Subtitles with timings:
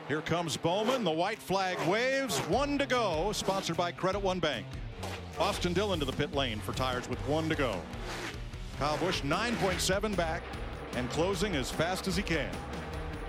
[0.09, 1.05] Here comes Bowman.
[1.05, 2.39] The white flag waves.
[2.51, 3.33] One to go.
[3.33, 4.67] Sponsored by Credit One Bank.
[5.39, 7.81] Austin Dillon to the pit lane for tires with one to go.
[8.79, 10.43] Kyle Busch 9.7 back
[10.97, 12.51] and closing as fast as he can.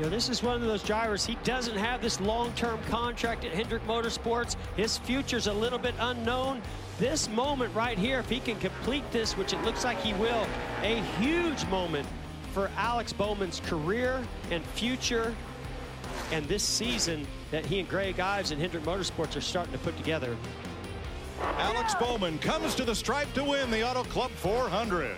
[0.02, 1.28] You know, this is one of those drivers.
[1.28, 4.56] He doesn't have this long-term contract at Hendrick Motorsports.
[4.76, 6.64] His future's a little bit unknown.
[6.98, 10.48] This moment right here, if he can complete this, which it looks like he will,
[10.82, 12.08] a huge moment
[12.52, 15.36] for Alex Bowman's career and future
[16.32, 19.96] and this season that he and Greg Ives and Hendrick Motorsports are starting to put
[19.98, 20.36] together.
[21.40, 25.16] Alex Bowman comes to the stripe to win the Auto Club 400.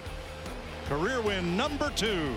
[0.90, 2.36] Career win number two.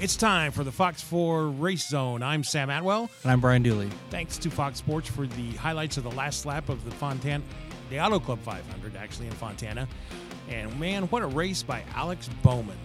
[0.00, 2.22] It's time for the Fox 4 Race Zone.
[2.22, 3.10] I'm Sam Atwell.
[3.24, 3.90] And I'm Brian Dooley.
[4.10, 7.42] Thanks to Fox Sports for the highlights of the last lap of the Fontana,
[7.90, 9.88] the Auto Club 500, actually in Fontana.
[10.48, 12.78] And man, what a race by Alex Bowman.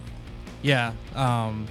[0.62, 0.92] Yeah.
[1.14, 1.68] Um,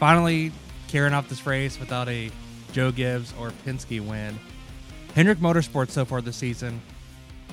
[0.00, 0.52] finally
[0.88, 2.30] carrying off this race without a
[2.72, 4.38] Joe Gibbs or Penske win.
[5.14, 6.80] Hendrick Motorsports so far this season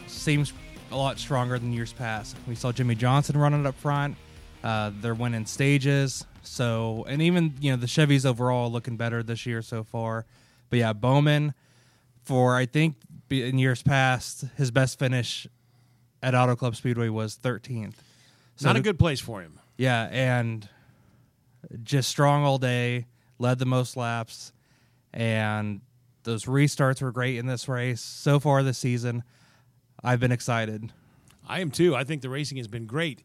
[0.07, 0.53] seems
[0.89, 2.37] a lot stronger than years past.
[2.47, 4.15] We saw Jimmie Johnson running up front.
[4.63, 6.25] Uh, they're winning stages.
[6.41, 10.25] So, and even, you know, the Chevys overall looking better this year so far.
[10.69, 11.53] But yeah, Bowman,
[12.23, 12.95] for I think
[13.29, 15.47] in years past, his best finish
[16.21, 17.95] at Auto Club Speedway was 13th.
[18.55, 19.59] So Not a good place for him.
[19.77, 20.67] Yeah, and
[21.83, 23.07] just strong all day,
[23.39, 24.53] led the most laps,
[25.13, 25.81] and
[26.23, 28.01] those restarts were great in this race.
[28.01, 29.23] So far this season,
[30.03, 30.91] I've been excited.
[31.47, 31.95] I am too.
[31.95, 33.23] I think the racing has been great.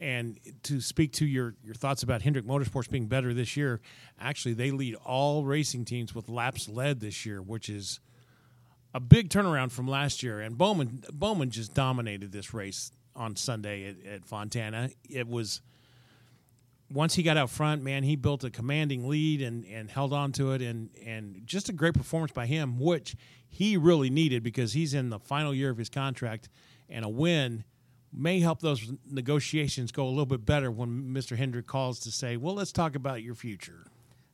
[0.00, 3.80] And to speak to your, your thoughts about Hendrick Motorsports being better this year,
[4.20, 8.00] actually, they lead all racing teams with laps led this year, which is
[8.92, 10.40] a big turnaround from last year.
[10.40, 14.90] And Bowman Bowman just dominated this race on Sunday at, at Fontana.
[15.08, 15.62] It was
[16.90, 20.32] once he got out front, man, he built a commanding lead and, and held on
[20.32, 23.16] to it, and and just a great performance by him, which
[23.48, 26.48] he really needed because he's in the final year of his contract,
[26.88, 27.64] and a win
[28.12, 31.36] may help those negotiations go a little bit better when Mr.
[31.36, 33.86] Hendrick calls to say, "Well, let's talk about your future."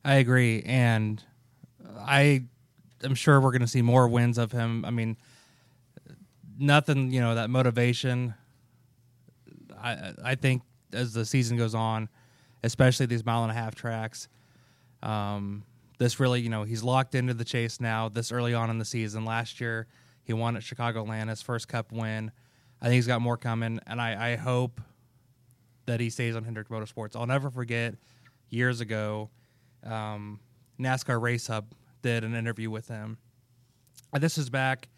[0.05, 1.23] I agree, and
[1.99, 2.45] I
[3.03, 4.85] am sure we're going to see more wins of him.
[4.85, 5.17] I mean,
[6.57, 8.33] nothing, you know, that motivation.
[9.81, 10.63] I I think
[10.93, 12.09] as the season goes on,
[12.63, 14.27] especially these mile and a half tracks,
[15.01, 15.63] um,
[15.97, 18.09] this really, you know, he's locked into the chase now.
[18.09, 19.87] This early on in the season, last year
[20.23, 22.31] he won at Chicagoland, his first Cup win.
[22.83, 24.81] I think he's got more coming, and I, I hope
[25.85, 27.15] that he stays on Hendrick Motorsports.
[27.15, 27.95] I'll never forget
[28.49, 29.29] years ago,
[29.85, 30.41] um,
[30.77, 33.17] NASCAR Race Hub did an interview with him.
[34.11, 34.89] This is back.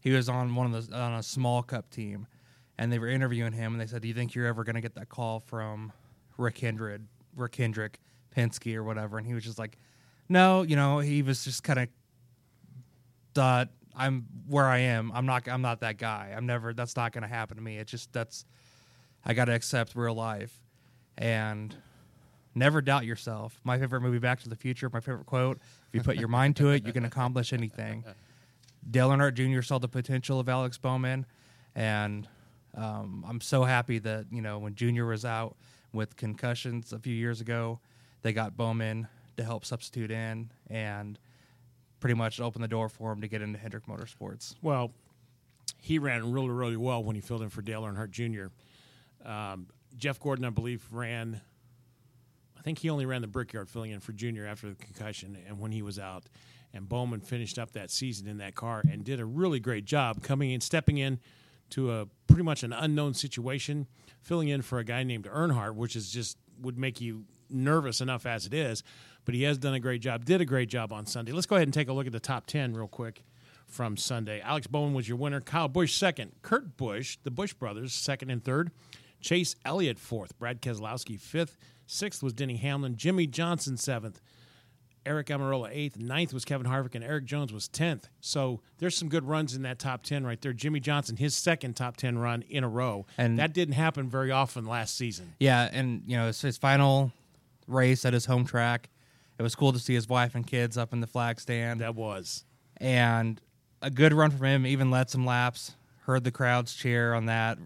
[0.00, 2.26] He was on one of the on a small cup team,
[2.76, 4.80] and they were interviewing him, and they said, "Do you think you're ever going to
[4.80, 5.92] get that call from
[6.36, 7.02] Rick Hendrick,
[7.36, 8.00] Rick Hendrick,
[8.36, 9.78] Penske, or whatever?" And he was just like,
[10.28, 11.88] "No, you know." He was just kind of
[13.32, 15.10] thought, "I'm where I am.
[15.14, 15.48] I'm not.
[15.48, 16.34] I'm not that guy.
[16.36, 16.72] I'm never.
[16.72, 17.78] That's not going to happen to me.
[17.78, 18.44] It's just that's.
[19.24, 20.60] I got to accept real life,
[21.16, 21.74] and."
[22.58, 23.60] Never doubt yourself.
[23.64, 24.88] My favorite movie, Back to the Future.
[24.90, 25.58] My favorite quote:
[25.88, 28.02] "If you put your mind to it, you can accomplish anything."
[28.90, 29.62] Dale Earnhardt Jr.
[29.62, 31.26] saw the potential of Alex Bowman,
[31.74, 32.26] and
[32.74, 35.56] um, I'm so happy that you know when Junior was out
[35.92, 37.80] with concussions a few years ago,
[38.22, 41.18] they got Bowman to help substitute in and
[42.00, 44.54] pretty much open the door for him to get into Hendrick Motorsports.
[44.62, 44.92] Well,
[45.80, 48.46] he ran really, really well when he filled in for Dale Earnhardt Jr.
[49.28, 51.40] Um, Jeff Gordon, I believe, ran
[52.58, 55.60] I think he only ran the Brickyard filling in for Junior after the concussion and
[55.60, 56.24] when he was out.
[56.74, 60.22] And Bowman finished up that season in that car and did a really great job
[60.22, 61.20] coming in, stepping in
[61.70, 63.86] to a pretty much an unknown situation,
[64.20, 68.26] filling in for a guy named Earnhardt, which is just would make you nervous enough
[68.26, 68.82] as it is.
[69.26, 71.32] But he has done a great job, did a great job on Sunday.
[71.32, 73.24] Let's go ahead and take a look at the top 10 real quick
[73.66, 74.40] from Sunday.
[74.40, 75.40] Alex Bowman was your winner.
[75.40, 76.32] Kyle Busch second.
[76.42, 78.70] Kurt Busch, the Busch brothers, second and third.
[79.20, 80.38] Chase Elliott fourth.
[80.38, 81.58] Brad Keselowski fifth.
[81.86, 82.96] Sixth was Denny Hamlin.
[82.96, 84.20] Jimmie Johnson seventh.
[85.04, 85.96] Aric Almirola eighth.
[85.96, 88.08] Ninth was Kevin Harvick, and Erik Jones was tenth.
[88.20, 90.52] So there's some good runs in that top ten right there.
[90.52, 94.30] Jimmie Johnson, his second top ten run in a row, And- that didn't happen very
[94.30, 95.34] often last season.
[95.40, 97.12] Yeah, and you know, it's his final
[97.66, 98.88] race at his home track.
[99.38, 101.80] It was cool to see his wife and kids up in the flag stand.
[101.80, 102.44] That was.
[102.78, 103.40] and
[103.82, 104.66] a good run from him.
[104.66, 105.74] Even led some laps.
[106.02, 107.58] Heard the crowds cheer on that.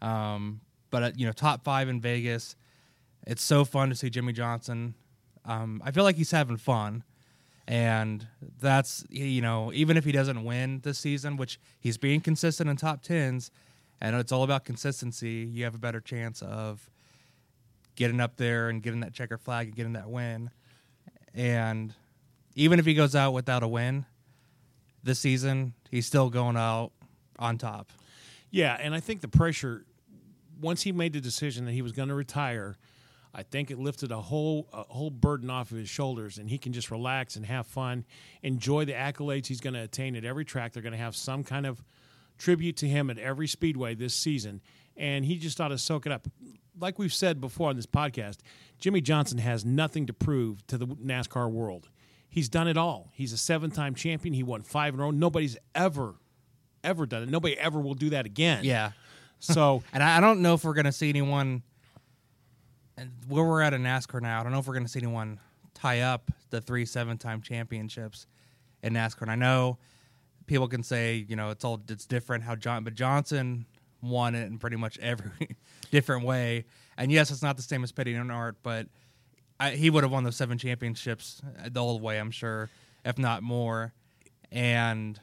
[0.00, 0.60] Um,
[0.90, 2.56] but uh, you know, top five in Vegas.
[3.26, 4.94] It's so fun to see Jimmie Johnson.
[5.44, 7.02] Um, I feel like he's having fun,
[7.66, 8.26] and
[8.60, 12.76] that's you know, even if he doesn't win this season, which he's being consistent in
[12.76, 13.50] top tens,
[14.00, 15.48] and it's all about consistency.
[15.50, 16.88] You have a better chance of
[17.96, 20.50] getting up there and getting that checker flag and getting that win.
[21.34, 21.94] And
[22.54, 24.06] even if he goes out without a win
[25.02, 26.92] this season, he's still going out
[27.38, 27.92] on top.
[28.50, 29.84] Yeah, and I think the pressure
[30.60, 32.76] once he made the decision that he was going to retire,
[33.34, 36.58] I think it lifted a whole a whole burden off of his shoulders, and he
[36.58, 38.04] can just relax and have fun,
[38.42, 40.72] enjoy the accolades he's going to attain at every track.
[40.72, 41.82] They're going to have some kind of
[42.38, 44.60] tribute to him at every speedway this season,
[44.96, 46.26] and he just ought to soak it up.
[46.80, 48.38] Like we've said before on this podcast,
[48.78, 51.88] Jimmie Johnson has nothing to prove to the NASCAR world.
[52.28, 53.10] He's done it all.
[53.14, 54.34] He's a seven-time champion.
[54.34, 55.10] He won five in a row.
[55.10, 56.14] Nobody's ever,
[56.84, 57.28] ever done it.
[57.30, 58.64] Nobody ever will do that again.
[58.64, 58.92] Yeah.
[59.40, 61.62] So And I don't know if we're going to see anyone,
[62.96, 65.00] and where we're at in NASCAR now, I don't know if we're going to see
[65.00, 65.40] anyone
[65.74, 68.26] tie up the three seven time championships
[68.82, 69.22] in NASCAR.
[69.22, 69.78] And I know
[70.46, 73.66] people can say, you know, it's all, it's different how John, but Johnson
[74.02, 75.56] won it in pretty much every
[75.90, 76.64] different way.
[76.96, 78.86] And yes, it's not the same as Petty art, but
[79.60, 82.70] I, he would have won those seven championships the old way, I'm sure,
[83.04, 83.92] if not more.
[84.52, 85.18] And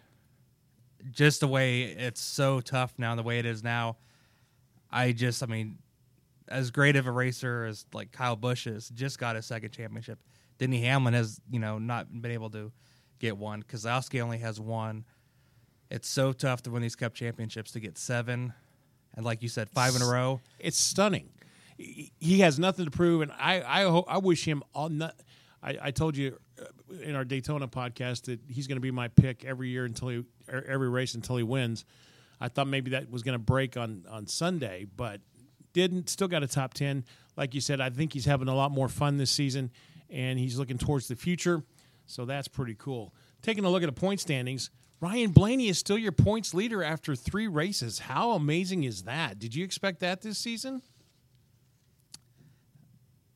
[1.12, 3.98] just the way it's so tough now, the way it is now,
[4.92, 5.78] I just, I mean,
[6.48, 10.20] as great of a racer as like Kyle Busch is, just got his second championship.
[10.58, 12.72] Denny Hamlin has, you know, not been able to
[13.20, 13.64] get one.
[13.64, 15.06] Keselowski only has one.
[15.90, 18.54] It's so tough to win these Cup championships to get seven,
[19.16, 20.42] and like you said, five in a row.
[20.60, 21.30] it's stunning.
[21.78, 24.88] He has nothing to prove, and I I hope I wish him all.
[24.88, 25.16] Not,
[25.62, 29.10] I, I told you uh, in our Daytona podcast that he's going to be my
[29.10, 31.84] pick every year until he er, every race until he wins.
[32.40, 35.20] I thought maybe that was going to break on on Sunday, but
[35.74, 36.10] didn't.
[36.10, 37.04] Still got a top ten.
[37.36, 39.72] Like you said, I think he's having a lot more fun this season,
[40.10, 41.64] and he's looking towards the future.
[42.06, 43.14] So that's pretty cool.
[43.42, 44.70] Taking a look at the point standings,
[45.02, 48.00] Ryan Blaney is still your points leader after three races.
[48.00, 49.40] How amazing is that?
[49.40, 50.82] Did you expect that this season?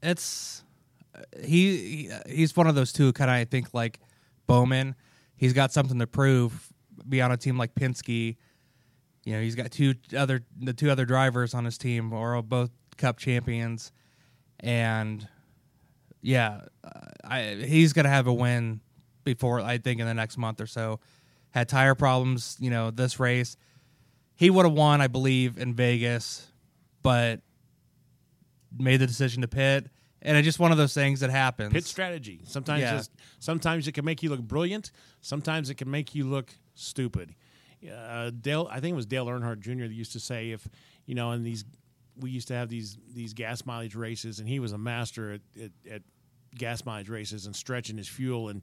[0.01, 0.63] it's
[1.41, 3.99] he, he he's one of those two kind of I think like
[4.47, 4.95] Bowman.
[5.35, 6.67] He's got something to prove.
[7.07, 8.35] Be on a team like Penske.
[9.23, 12.71] You know, he's got two other the two other drivers on his team are both
[12.97, 13.91] Cup champions,
[14.59, 15.27] and
[16.21, 16.89] yeah, uh,
[17.23, 18.81] I he's gonna have a win
[19.23, 20.99] before I think in the next month or so.
[21.51, 23.57] Had tire problems, you know, this race.
[24.35, 26.47] He would have won, I believe, in Vegas,
[27.01, 27.41] but
[28.77, 29.87] made the decision to pit,
[30.21, 31.73] and it's just one of those things that happens.
[31.73, 32.41] Pit strategy.
[32.45, 33.01] Sometimes, Yeah.
[33.39, 34.91] sometimes it can make you look brilliant.
[35.21, 37.35] Sometimes it can make you look stupid.
[37.91, 39.87] Uh, Dale, I think it was Dale Earnhardt Jr.
[39.87, 40.67] that used to say, if
[41.05, 41.65] you know, in these,
[42.17, 45.41] we used to have these these gas mileage races, and he was a master at,
[45.61, 46.01] at, at
[46.55, 48.49] gas mileage races and stretching his fuel.
[48.49, 48.61] And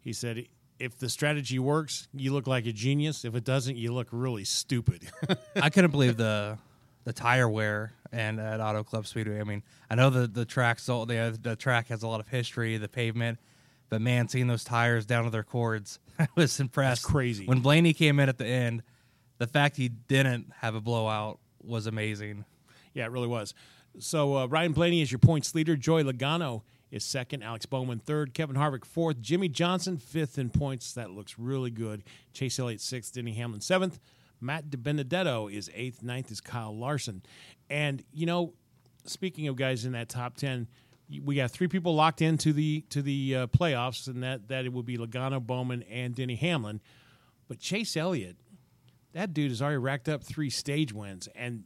[0.00, 0.46] he said,
[0.78, 3.24] if the strategy works, you look like a genius.
[3.24, 5.08] If it doesn't, you look really stupid.
[5.56, 6.58] I couldn't believe the
[7.04, 9.40] the tire wear and at Auto Club Speedway.
[9.40, 12.28] I mean, I know the the track's all the the track has a lot of
[12.28, 13.38] history, the pavement,
[13.88, 17.02] but man, seeing those tires down to their cords, I was impressed.
[17.02, 17.46] That's crazy.
[17.46, 18.82] When Blaney came in at the end,
[19.38, 22.44] the fact he didn't have a blowout was amazing.
[22.94, 23.54] Yeah, it really was.
[23.98, 25.76] So uh, Ryan Blaney is your points leader.
[25.76, 27.42] Joey Logano is second.
[27.42, 28.34] Alex Bowman third.
[28.34, 29.20] Kevin Harvick fourth.
[29.20, 30.92] Jimmie Johnson fifth in points.
[30.94, 32.04] That looks really good.
[32.32, 33.14] Chase Elliott sixth.
[33.14, 33.98] Denny Hamlin seventh.
[34.40, 36.02] Matt DiBenedetto is eighth.
[36.02, 37.22] Ninth is Kyle Larson.
[37.68, 38.54] And you know,
[39.04, 40.68] speaking of guys in that top ten,
[41.24, 44.72] we got three people locked into the to the uh, playoffs, and that that it
[44.72, 46.80] would be Logano, Bowman, and Denny Hamlin.
[47.48, 48.36] But Chase Elliott,
[49.12, 51.64] that dude has already racked up three stage wins, and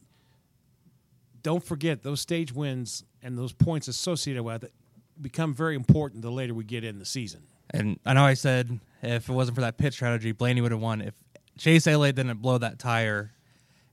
[1.41, 4.73] don't forget those stage wins and those points associated with it
[5.21, 7.43] become very important the later we get in the season.
[7.69, 10.81] And I know I said if it wasn't for that pit strategy, Blaney would have
[10.81, 11.01] won.
[11.01, 11.13] If
[11.57, 13.31] Chase Elliott didn't blow that tire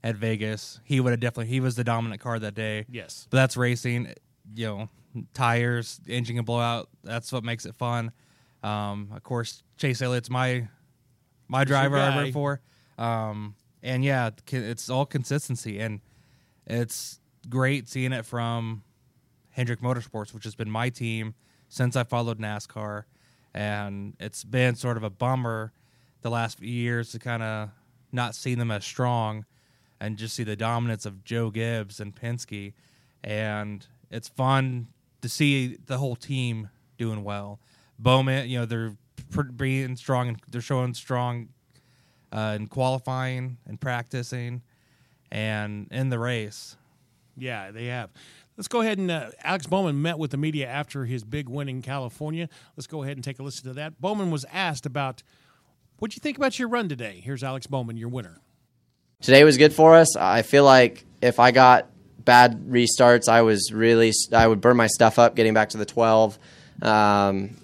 [0.03, 1.47] at Vegas, he would have definitely.
[1.47, 2.85] He was the dominant car that day.
[2.89, 3.27] Yes.
[3.29, 4.13] but that's racing.
[4.55, 4.89] You know,
[5.33, 6.89] tires, engine can blow out.
[7.03, 8.11] That's what makes it fun.
[8.63, 10.67] Um, of course, Chase Elliott's my
[11.47, 12.61] my driver I root for.
[12.97, 16.01] Um, and yeah, it's all consistency, and
[16.67, 18.83] it's great seeing it from
[19.51, 21.35] Hendrick Motorsports, which has been my team
[21.69, 23.03] since I followed NASCAR,
[23.53, 25.71] and it's been sort of a bummer
[26.21, 27.69] the last few years to kind of
[28.11, 29.45] not see them as strong
[29.99, 32.73] and just see the dominance of Joe Gibbs and Penske.
[33.23, 34.87] And it's fun
[35.21, 37.59] to see the whole team doing well.
[37.99, 38.95] Bowman, you know, they're
[39.55, 41.49] being strong and they're showing strong
[42.31, 44.61] uh, in qualifying and practicing
[45.31, 46.75] and in the race.
[47.37, 48.09] Yeah, they have.
[48.57, 51.69] Let's go ahead and uh, Alex Bowman met with the media after his big win
[51.69, 52.49] in California.
[52.75, 53.99] Let's go ahead and take a listen to that.
[53.99, 55.23] Bowman was asked about
[55.99, 57.21] what you think about your run today.
[57.23, 58.41] Here's Alex Bowman, your winner.
[59.21, 60.17] Today was good for us.
[60.17, 61.87] I feel like if I got
[62.25, 65.85] bad restarts, I was really I would burn my stuff up getting back to the
[65.85, 66.37] 12.
[66.81, 67.57] Um,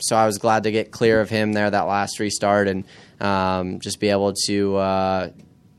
[0.00, 2.84] so I was glad to get clear of him there that last restart and
[3.20, 5.30] um, just be able to uh,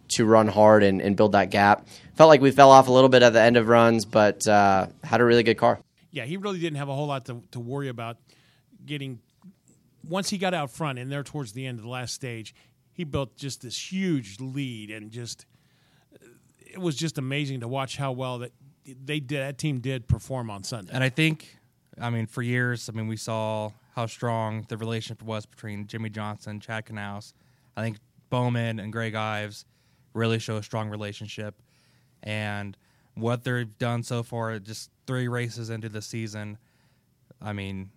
[0.10, 1.88] to run hard and, and, build that gap.
[2.16, 4.88] Felt like we fell off a little bit at the end of runs, but uh,
[5.04, 5.80] had a really good car.
[6.12, 8.18] Yeah, he really didn't have a whole lot to, to worry about
[8.86, 9.20] getting.
[10.08, 12.56] Once he got out front and there towards the end of the last stage,
[12.94, 15.46] he built just this huge lead and just
[16.66, 18.52] it was just amazing to watch how well that
[18.86, 20.92] they did that team did perform on Sunday.
[20.94, 21.58] And I think,
[22.00, 26.10] I mean, for years, I mean, we saw how strong the relationship was between Jimmie
[26.10, 27.34] Johnson, Chad Knaus.
[27.76, 27.98] I think
[28.30, 29.66] Bowman and Greg Ives
[30.14, 31.56] really show a strong relationship.
[32.24, 32.76] And
[33.16, 36.58] what they've done so far, just three races into the season,
[37.42, 37.90] I mean,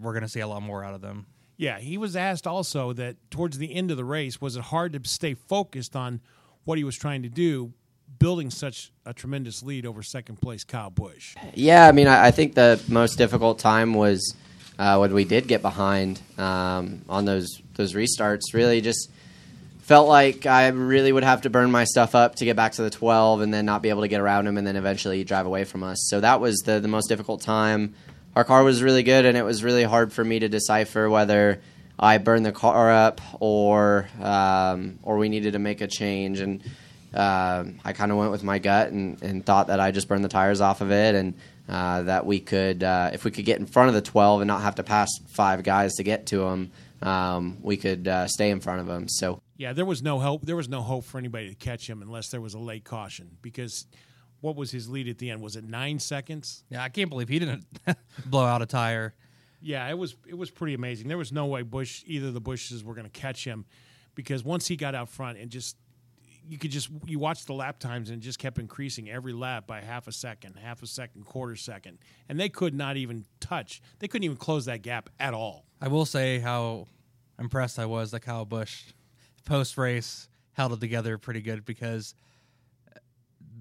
[0.00, 1.26] we're going to see a lot more out of them.
[1.56, 4.92] Yeah, he was asked also that towards the end of the race, was it hard
[4.92, 6.20] to stay focused on
[6.64, 7.72] what he was trying to do,
[8.18, 11.36] building such a tremendous lead over second place Kyle Busch?
[11.54, 14.34] Yeah, I mean, I, I think the most difficult time was
[14.78, 18.52] uh, when we did get behind um, on those those restarts.
[18.52, 19.10] Really, just
[19.84, 22.82] felt like I really would have to burn my stuff up to get back to
[22.82, 25.44] the 12 and then not be able to get around him and then eventually drive
[25.44, 26.06] away from us.
[26.08, 27.94] So that was the, the most difficult time.
[28.34, 31.60] Our car was really good and it was really hard for me to decipher whether
[31.98, 36.40] I burned the car up or um, or we needed to make a change.
[36.40, 36.62] And
[37.12, 40.24] uh, I kind of went with my gut and, and thought that I just burned
[40.24, 41.34] the tires off of it and
[41.68, 44.48] uh, that we could, uh, if we could get in front of the 12 and
[44.48, 46.72] not have to pass five guys to get to them,
[47.02, 49.10] um, we could uh, stay in front of them.
[49.10, 50.44] So yeah, there was no hope.
[50.44, 53.36] There was no hope for anybody to catch him unless there was a late caution.
[53.40, 53.86] Because
[54.40, 55.40] what was his lead at the end?
[55.42, 56.64] Was it nine seconds?
[56.68, 57.64] Yeah, I can't believe he didn't
[58.26, 59.14] blow out a tire.
[59.60, 61.08] Yeah, it was it was pretty amazing.
[61.08, 63.64] There was no way Busch either the Busches were going to catch him
[64.14, 65.76] because once he got out front and just
[66.46, 69.66] you could just you watch the lap times and it just kept increasing every lap
[69.66, 73.80] by half a second, half a second, quarter second, and they could not even touch.
[74.00, 75.64] They couldn't even close that gap at all.
[75.80, 76.88] I will say how
[77.38, 78.92] impressed I was that Kyle Busch
[79.44, 82.14] post race held it together pretty good because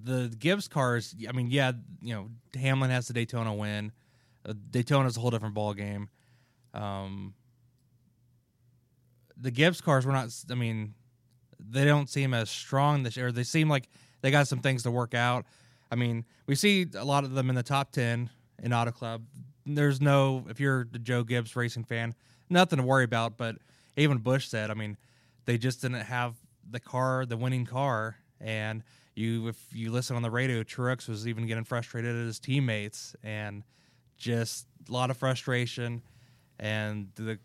[0.03, 1.15] the Gibbs cars.
[1.27, 1.71] I mean, yeah,
[2.01, 3.91] you know, Hamlin has the Daytona win.
[4.45, 6.09] Uh, Daytona is a whole different ball game.
[6.73, 7.33] Um,
[9.37, 10.29] the Gibbs cars were not.
[10.51, 10.93] I mean,
[11.59, 13.31] they don't seem as strong this year.
[13.31, 13.89] They seem like
[14.21, 15.45] they got some things to work out.
[15.91, 18.29] I mean, we see a lot of them in the top ten
[18.61, 19.23] in Auto Club.
[19.65, 22.15] There's no, if you're the Joe Gibbs racing fan,
[22.49, 23.37] nothing to worry about.
[23.37, 23.55] But
[23.95, 24.97] even Busch said, I mean,
[25.45, 26.35] they just didn't have
[26.69, 28.83] the car, the winning car, and
[29.15, 33.15] you if you listen on the radio, Truex was even getting frustrated at his teammates,
[33.23, 33.63] and
[34.17, 36.01] just a lot of frustration,
[36.59, 37.39] and the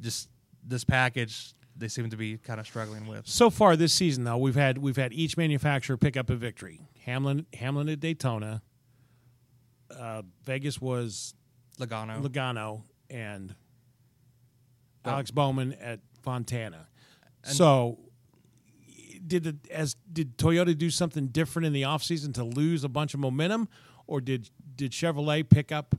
[0.00, 0.28] just
[0.64, 3.26] this package they seem to be kind of struggling with.
[3.26, 6.80] So far this season, though, we've had we've had each manufacturer pick up a victory.
[7.04, 8.62] Hamlin Hamlin at Daytona.
[9.90, 11.34] Uh, Vegas was
[11.78, 13.54] Logano, Logano, and
[15.04, 16.86] Alex Bowman at Fontana.
[17.44, 17.98] And so
[19.26, 23.14] did the, as did Toyota do something different in the offseason to lose a bunch
[23.14, 23.68] of momentum?
[24.06, 25.94] Or did did Chevrolet pick up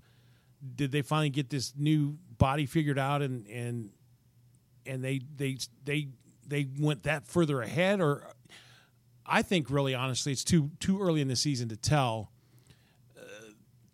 [0.75, 3.91] did they finally get this new body figured out and and
[4.85, 6.09] and they they they
[6.45, 8.01] they went that further ahead?
[8.01, 8.27] Or
[9.25, 12.31] I think really honestly it's too too early in the season to tell.
[13.17, 13.21] Uh,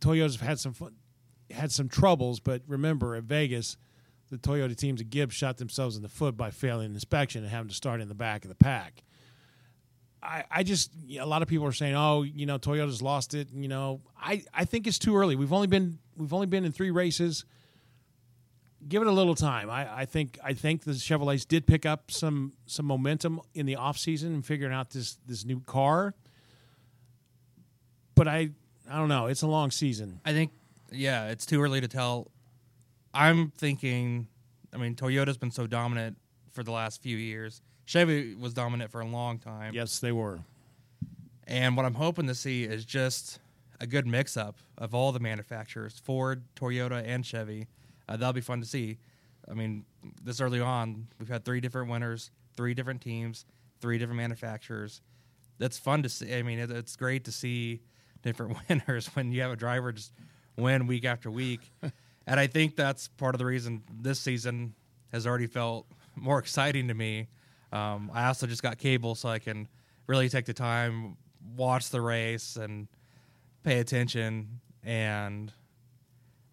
[0.01, 0.95] Toyota's had some fun,
[1.51, 3.77] had some troubles but remember at Vegas
[4.29, 7.69] the Toyota teams at Gibbs shot themselves in the foot by failing inspection and having
[7.69, 9.03] to start in the back of the pack.
[10.21, 13.49] I, I just a lot of people are saying, oh, you know, Toyota's lost it.
[13.53, 15.35] You know, I, I think it's too early.
[15.35, 17.45] We've only been we've only been in three races.
[18.87, 19.69] Give it a little time.
[19.69, 23.75] I, I think I think the Chevrolets did pick up some some momentum in the
[23.75, 26.13] offseason and figuring out this this new car.
[28.15, 28.49] But I
[28.89, 29.27] I don't know.
[29.27, 30.19] It's a long season.
[30.25, 30.51] I think
[30.91, 32.31] yeah, it's too early to tell
[33.17, 34.27] I'm thinking.
[34.71, 36.17] I mean, Toyota's been so dominant
[36.51, 37.61] for the last few years.
[37.85, 39.73] Chevy was dominant for a long time.
[39.73, 40.39] Yes, they were.
[41.47, 43.39] And what I'm hoping to see is just
[43.79, 47.67] a good mix up of all the manufacturers Ford, Toyota, and Chevy.
[48.07, 48.99] Uh, that'll be fun to see.
[49.49, 49.85] I mean,
[50.23, 53.45] this early on, we've had three different winners, three different teams,
[53.81, 55.01] three different manufacturers.
[55.57, 56.35] That's fun to see.
[56.35, 57.81] I mean, it, it's great to see
[58.21, 60.11] different winners when you have a driver just
[60.55, 61.71] win week after week.
[62.27, 64.73] and I think that's part of the reason this season
[65.13, 67.29] has already felt more exciting to me.
[67.71, 69.67] Um, I also just got cable so I can
[70.07, 71.15] really take the time,
[71.55, 72.89] watch the race, and
[73.63, 74.59] pay attention.
[74.83, 75.53] And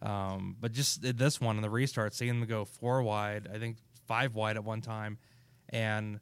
[0.00, 3.78] um, but just this one in the restart, seeing them go four wide, I think
[4.06, 5.18] five wide at one time,
[5.70, 6.20] and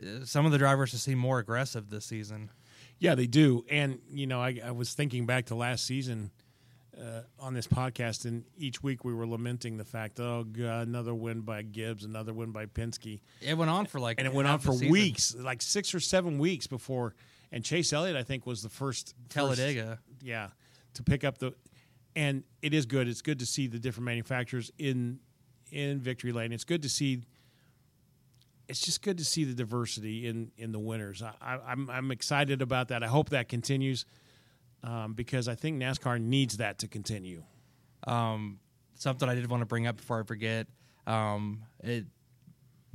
[0.00, 2.50] uh, some of the drivers just seem more aggressive this season.
[2.98, 3.64] Yeah, they do.
[3.68, 6.30] And you know, I, I was thinking back to last season
[7.00, 11.14] uh, on this podcast, and each week we were lamenting the fact, oh god, another
[11.14, 13.20] win by Gibbs, another win by Penske.
[13.40, 16.38] It went on for like, and it went on for weeks, like six or seven
[16.38, 17.14] weeks before.
[17.50, 20.48] And Chase Elliott, I think, was the first Talladega, first, yeah,
[20.94, 21.54] to pick up the.
[22.16, 23.06] And it is good.
[23.08, 25.20] It's good to see the different manufacturers in
[25.70, 26.52] in victory lane.
[26.52, 27.22] It's good to see.
[28.68, 31.22] It's just good to see the diversity in in the winners.
[31.22, 33.02] I, I, I'm I'm excited about that.
[33.02, 34.04] I hope that continues
[34.82, 37.42] um, because I think NASCAR needs that to continue.
[38.06, 38.58] Um,
[38.94, 40.66] something I did want to bring up before I forget.
[41.06, 42.06] Um, it,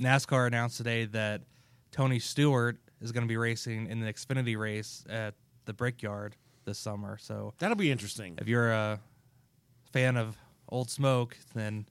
[0.00, 1.42] NASCAR announced today that
[1.92, 5.34] Tony Stewart is going to be racing in the Xfinity race at
[5.66, 7.18] the Brickyard this summer.
[7.18, 8.36] So that'll be interesting.
[8.40, 9.00] If you're a
[9.92, 10.36] fan of
[10.68, 11.86] Old Smoke, then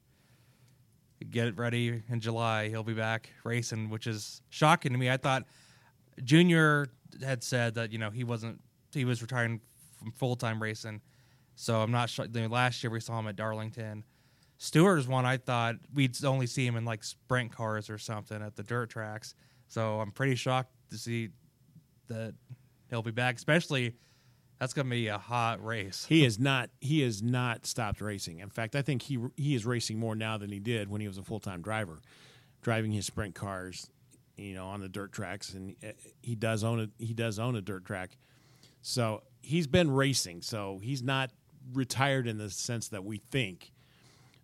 [1.29, 2.69] get it ready in July.
[2.69, 5.09] He'll be back racing, which is shocking to me.
[5.09, 5.45] I thought
[6.23, 6.87] Junior
[7.23, 8.59] had said that you know he wasn't
[8.93, 9.61] he was retiring
[10.03, 11.01] from full time racing.
[11.55, 12.27] So I'm not sure.
[12.27, 14.03] last year we saw him at Darlington.
[14.57, 18.41] Stewart is one I thought we'd only see him in like sprint cars or something
[18.41, 19.35] at the dirt tracks.
[19.67, 21.29] So I'm pretty shocked to see
[22.07, 22.33] that
[22.89, 23.95] he'll be back, especially
[24.59, 26.05] that's going to be a hot race.
[26.07, 26.69] He is not.
[26.79, 28.39] He has not stopped racing.
[28.39, 31.07] In fact, I think he he is racing more now than he did when he
[31.07, 31.99] was a full time driver,
[32.61, 33.89] driving his sprint cars,
[34.37, 37.55] you know, on the dirt tracks, and uh, he does own a he does own
[37.55, 38.17] a dirt track.
[38.83, 41.31] So he's been racing, so he's not
[41.73, 43.71] retired in the sense that we think.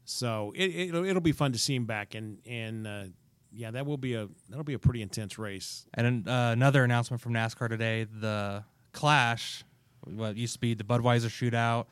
[0.05, 3.03] So it, it will it'll be fun to see him back, and and uh,
[3.51, 5.85] yeah, that will be a that'll be a pretty intense race.
[5.93, 9.65] And uh, another announcement from NASCAR today: the Clash,
[10.05, 11.85] what used to be the Budweiser Shootout,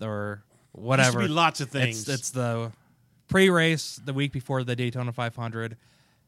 [0.00, 1.20] or whatever.
[1.20, 2.08] Used to be lots of things.
[2.08, 2.72] It's, it's the
[3.28, 5.76] pre-race the week before the Daytona 500.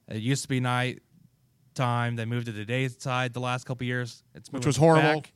[0.08, 1.00] It used to be night
[1.74, 2.16] time.
[2.16, 4.22] They moved it to day side the last couple years.
[4.34, 5.22] It's which was horrible.
[5.22, 5.32] Back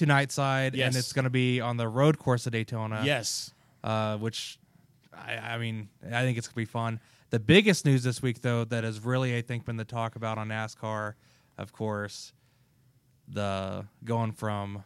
[0.00, 0.86] to Nightside, yes.
[0.86, 3.02] and it's going to be on the road course of Daytona.
[3.04, 3.52] Yes,
[3.84, 4.58] uh, which
[5.12, 7.00] I, I, mean, I think it's going to be fun.
[7.28, 10.38] The biggest news this week, though, that has really I think been the talk about
[10.38, 11.14] on NASCAR,
[11.58, 12.32] of course,
[13.28, 14.84] the going from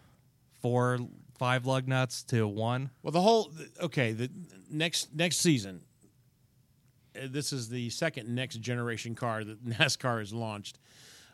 [0.60, 0.98] four
[1.38, 2.90] five lug nuts to one.
[3.04, 4.12] Well, the whole okay.
[4.12, 4.28] The
[4.68, 5.82] next next season,
[7.16, 10.80] uh, this is the second next generation car that NASCAR has launched.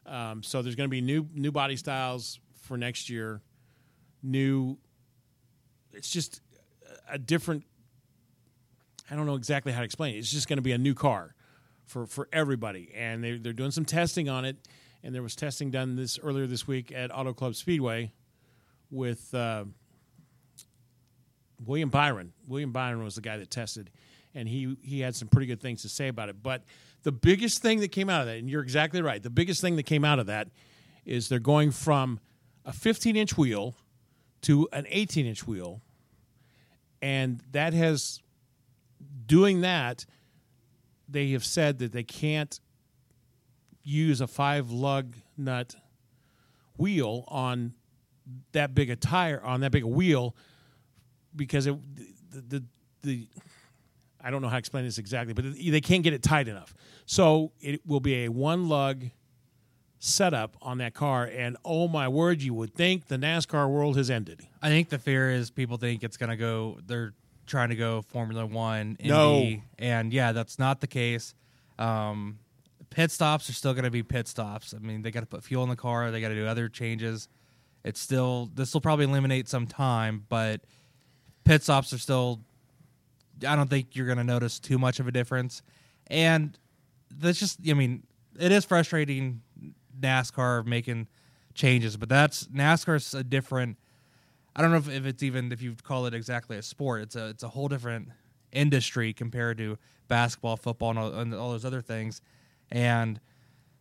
[0.04, 3.40] Um, so there's going to be new new body styles for next year
[4.22, 4.78] new.
[5.92, 6.40] It's just
[7.08, 7.64] a different.
[9.10, 10.18] I don't know exactly how to explain it.
[10.18, 11.34] It's just going to be a new car
[11.86, 14.56] for for everybody, and they they're doing some testing on it.
[15.02, 18.12] And there was testing done this earlier this week at Auto Club Speedway
[18.90, 19.64] with uh,
[21.64, 22.32] William Byron.
[22.46, 23.90] William Byron was the guy that tested,
[24.34, 26.42] and he he had some pretty good things to say about it.
[26.42, 26.64] But
[27.02, 29.76] the biggest thing that came out of that, and you're exactly right, the biggest thing
[29.76, 30.48] that came out of that
[31.04, 32.20] is they're going from
[32.64, 33.74] a 15 inch wheel
[34.42, 35.80] to an 18 inch wheel.
[37.02, 38.20] And that has,
[39.26, 40.06] doing that,
[41.08, 42.60] they have said that they can't
[43.82, 45.74] use a five lug nut
[46.76, 47.74] wheel on
[48.52, 50.36] that big a tire, on that big a wheel,
[51.34, 51.76] because it,
[52.30, 52.64] the, the,
[53.02, 53.28] the
[54.22, 56.74] I don't know how to explain this exactly, but they can't get it tight enough.
[57.06, 59.04] So it will be a one lug
[60.00, 64.10] setup on that car, and oh my word, you would think the NASCAR world has
[64.10, 64.40] ended.
[64.60, 66.78] I think the fear is people think it's going to go.
[66.84, 67.12] They're
[67.46, 71.34] trying to go Formula One, Indy, no, and yeah, that's not the case.
[71.78, 72.38] Um,
[72.88, 74.74] pit stops are still going to be pit stops.
[74.74, 76.10] I mean, they got to put fuel in the car.
[76.10, 77.28] They got to do other changes.
[77.84, 80.62] It's still this will probably eliminate some time, but
[81.44, 82.40] pit stops are still.
[83.46, 85.62] I don't think you're going to notice too much of a difference,
[86.06, 86.58] and
[87.10, 87.58] that's just.
[87.68, 88.02] I mean,
[88.38, 89.42] it is frustrating
[90.00, 91.08] NASCAR making
[91.54, 93.76] changes, but that's NASCAR's a different.
[94.54, 97.02] I don't know if, if it's even if you call it exactly a sport.
[97.02, 98.08] It's a it's a whole different
[98.52, 102.20] industry compared to basketball, football, and all, and all those other things.
[102.70, 103.20] And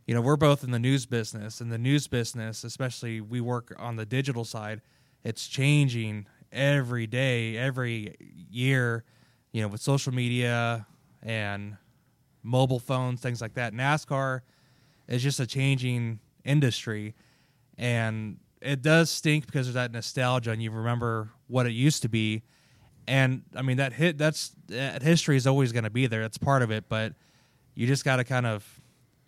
[0.06, 3.76] you know, we're both in the news business, and the news business, especially we work
[3.78, 4.82] on the digital side.
[5.24, 8.16] It's changing every day, every
[8.50, 9.04] year.
[9.52, 10.86] You know, with social media
[11.24, 11.78] and
[12.44, 13.74] mobile phones, things like that.
[13.74, 14.42] NASCAR
[15.10, 17.16] is just a changing industry,
[17.78, 22.10] and it does stink because of that nostalgia, and you remember what it used to
[22.10, 22.44] be.
[23.08, 26.22] And I mean that hit that's that history is always going to be there.
[26.22, 27.14] That's part of it, but
[27.74, 28.64] you just got to kind of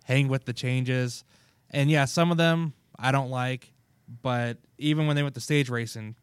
[0.04, 1.24] hang with the changes.
[1.70, 3.72] And yeah, some of them I don't like,
[4.22, 6.14] but even when they went to stage racing,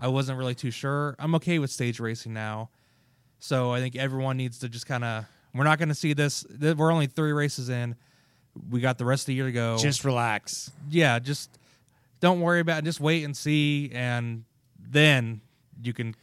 [0.00, 1.16] I wasn't really too sure.
[1.18, 2.70] I'm okay with stage racing now.
[3.40, 5.26] So I think everyone needs to just kind of.
[5.54, 6.44] We're not going to see this.
[6.60, 7.96] We're only three races in.
[8.70, 9.78] We got the rest of the year to go.
[9.78, 10.70] Just relax.
[10.90, 11.58] yeah, just
[12.20, 12.78] don't worry about.
[12.78, 12.84] it.
[12.84, 14.44] Just wait and see, and
[14.78, 15.40] then
[15.82, 16.14] you can.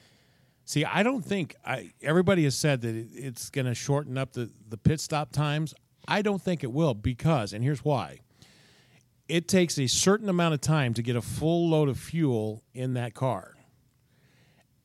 [0.66, 1.92] See, I don't think I.
[2.02, 5.74] Everybody has said that it, it's going to shorten up the the pit stop times.
[6.08, 8.20] I don't think it will because, and here's why.
[9.30, 12.94] It takes a certain amount of time to get a full load of fuel in
[12.96, 13.56] that car.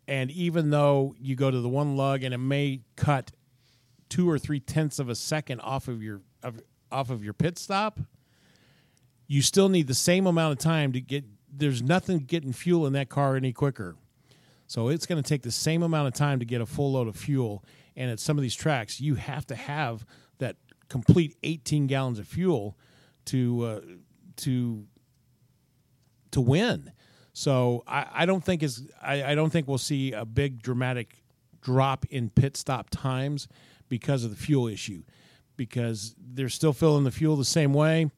[0.06, 3.32] And even though you go to the one lug and it may cut
[4.08, 7.58] two or three tenths of a second off of your of, off of your pit
[7.58, 8.00] stop,
[9.26, 11.24] you still need the same amount of time to get.
[11.50, 13.96] There's nothing getting fuel in that car any quicker.
[14.66, 17.08] So it's going to take the same amount of time to get a full load
[17.08, 17.64] of fuel.
[17.96, 20.04] And at some of these tracks, you have to have
[20.38, 20.56] that
[20.88, 22.76] complete 18 gallons of fuel
[23.26, 23.80] to uh,
[24.36, 24.86] to
[26.30, 26.92] to win.
[27.32, 31.22] So I, I don't think is I, I don't think we'll see a big dramatic
[31.60, 33.48] drop in pit stop times
[33.88, 35.02] because of the fuel issue,
[35.58, 38.10] because they're still filling the fuel the same way.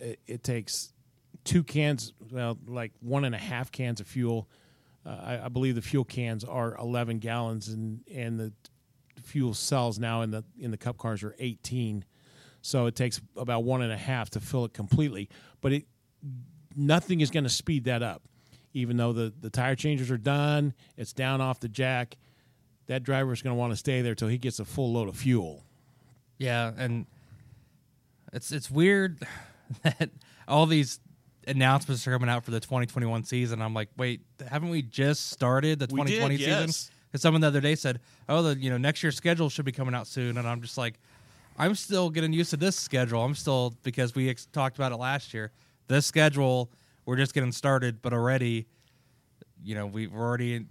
[0.00, 0.94] It, it takes
[1.44, 4.48] two cans, well, like one and a half cans of fuel.
[5.04, 8.52] Uh, I, I believe the fuel cans are 11 gallons, and and the
[9.22, 12.06] fuel cells now in the in the cup cars are 18.
[12.62, 15.28] So it takes about one and a half to fill it completely.
[15.60, 15.84] But it
[16.74, 18.22] nothing is going to speed that up.
[18.74, 22.16] Even though the, the tire changers are done, it's down off the jack.
[22.86, 25.08] That driver is going to want to stay there till he gets a full load
[25.08, 25.64] of fuel.
[26.38, 27.06] Yeah, and
[28.32, 29.18] it's it's weird
[29.82, 30.10] that
[30.46, 31.00] all these
[31.46, 33.62] announcements are coming out for the 2021 season.
[33.62, 36.66] I'm like, wait, haven't we just started the We did, 2020 yes.
[36.66, 36.94] season?
[37.10, 39.72] Because someone the other day said, oh, the you know next year's schedule should be
[39.72, 40.94] coming out soon, and I'm just like,
[41.58, 43.22] I'm still getting used to this schedule.
[43.22, 45.50] I'm still because we ex- talked about it last year.
[45.88, 46.70] This schedule,
[47.06, 48.66] we're just getting started, but already,
[49.64, 50.66] you know, we, we're already.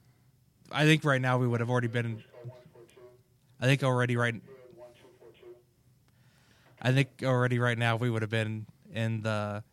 [0.71, 2.23] I think right now we would have already been.
[3.59, 4.35] I think already right.
[6.81, 9.63] I think already right now we would have been in the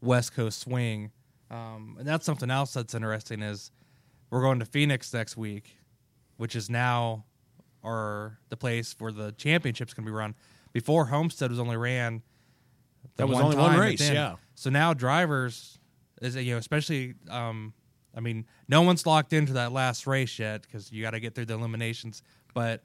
[0.00, 1.10] West Coast swing,
[1.50, 3.70] um, and that's something else that's interesting is
[4.30, 5.76] we're going to Phoenix next week,
[6.36, 7.24] which is now
[7.84, 10.34] our the place where the championships can be run.
[10.72, 12.22] Before Homestead was only ran.
[13.16, 14.34] That was only one race, then- yeah.
[14.54, 15.78] So now drivers
[16.20, 17.72] is you know especially um,
[18.14, 21.34] I mean no one's locked into that last race yet because you got to get
[21.34, 22.22] through the eliminations,
[22.54, 22.82] but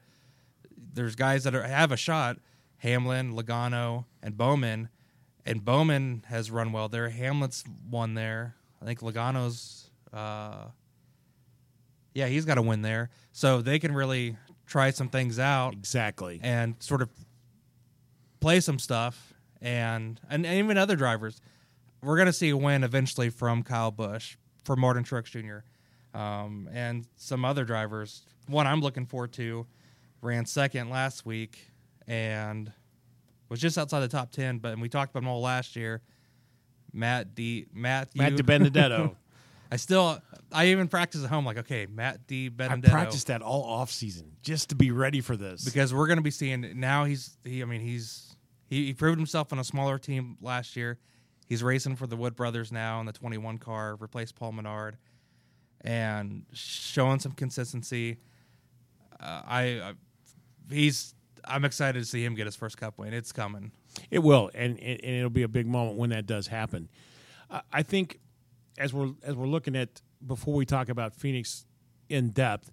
[0.92, 2.38] there's guys that are, have a shot.
[2.84, 4.90] Hamlin, Logano, and Bowman,
[5.46, 7.08] and Bowman has run well there.
[7.08, 8.56] Hamlin's won there.
[8.82, 10.66] I think Logano's, uh,
[12.12, 13.08] yeah, he's got to win there.
[13.32, 16.40] So they can really try some things out Exactly.
[16.42, 17.08] and sort of
[18.40, 21.40] play some stuff and and even other drivers.
[22.02, 26.18] We're gonna see a win eventually from Kyle Busch for Martin Truex Jr.
[26.18, 28.22] Um, and some other drivers.
[28.46, 29.66] One I'm looking forward to
[30.20, 31.70] ran second last week
[32.06, 32.72] and
[33.48, 34.58] was just outside the top ten.
[34.58, 36.02] But and we talked about him all last year.
[36.92, 37.66] Matt D.
[37.72, 38.22] Matthew.
[38.22, 39.14] Matt DiBenedetto.
[39.72, 40.20] I still.
[40.52, 41.44] I even practice at home.
[41.44, 42.48] Like, okay, Matt D.
[42.48, 45.64] Benedetto I practiced that all off season just to be ready for this.
[45.64, 47.04] because we're going to be seeing now.
[47.04, 47.62] He's he.
[47.62, 48.36] I mean, he's
[48.68, 50.98] he, he proved himself on a smaller team last year.
[51.46, 54.96] He's racing for the Wood Brothers now in the 21 car, replaced Paul Menard,
[55.82, 58.18] and showing some consistency.
[59.20, 59.92] Uh, I, I
[60.70, 61.14] he's
[61.46, 63.12] I'm excited to see him get his first Cup win.
[63.12, 63.72] It's coming.
[64.10, 66.88] It will, and, and and it'll be a big moment when that does happen.
[67.50, 68.20] I I think
[68.78, 71.66] as we're as we're looking at before we talk about Phoenix
[72.08, 72.70] in depth,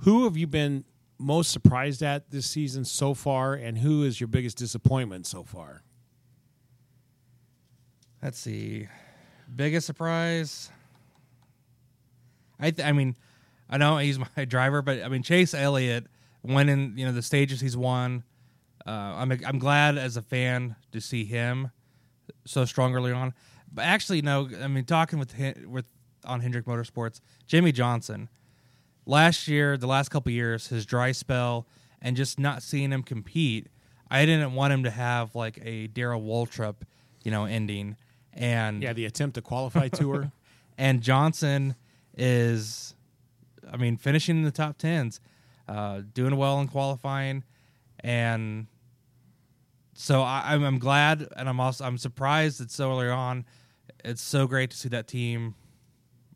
[0.00, 0.84] who have you been
[1.18, 5.82] most surprised at this season so far, and who is your biggest disappointment so far?
[8.22, 8.88] Let's see.
[9.54, 10.70] Biggest surprise.
[12.58, 13.16] I th- I mean,
[13.68, 16.06] I know he's my driver, but I mean Chase Elliott
[16.42, 18.24] winning, you know, the stages he's won.
[18.86, 21.70] Uh, I'm I'm glad as a fan to see him
[22.46, 23.34] so strong early on.
[23.72, 24.48] But actually, no.
[24.62, 25.34] I mean, talking with
[25.66, 25.86] with
[26.24, 28.28] on Hendrick Motorsports, Jimmie Johnson.
[29.06, 31.66] Last year, the last couple years, his dry spell
[32.02, 33.68] and just not seeing him compete,
[34.10, 36.76] I didn't want him to have like a Darrell Waltrip,
[37.24, 37.96] you know, ending.
[38.32, 40.30] And Yeah, the attempt to qualify tour.
[40.78, 41.74] and Johnson
[42.16, 42.94] is,
[43.70, 45.20] I mean, finishing in the top tens,
[45.70, 47.44] uh, doing well in qualifying,
[48.00, 48.66] and
[49.94, 53.44] so I, I'm, I'm glad, and I'm also I'm surprised that so early on.
[54.04, 55.54] It's so great to see that team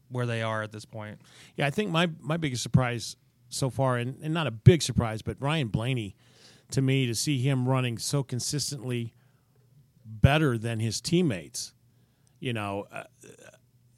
[0.09, 1.21] where they are at this point.
[1.57, 3.17] Yeah, I think my my biggest surprise
[3.49, 6.15] so far, and, and not a big surprise, but Ryan Blaney,
[6.71, 9.15] to me, to see him running so consistently
[10.05, 11.75] better than his teammates.
[12.39, 13.05] You know, uh,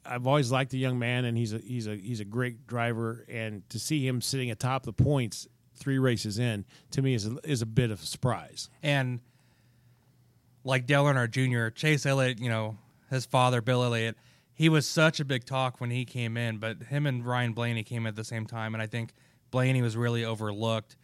[0.07, 3.25] I've always liked the young man, and he's a he's a he's a great driver,
[3.29, 7.37] and to see him sitting atop the points three races in, to me is a,
[7.43, 8.69] is a bit of a surprise.
[8.81, 9.21] And
[10.63, 12.77] like Dale Earnhardt Jr., Chase Elliott, you know,
[13.09, 14.17] his father Bill Elliott,
[14.53, 17.83] he was such a big talk when he came in, but him and Ryan Blaney
[17.83, 19.13] came at the same time, and I think
[19.51, 20.97] Blaney was really overlooked